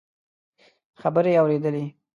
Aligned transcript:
خبرې 1.01 1.33
اورېدلې. 1.41 1.85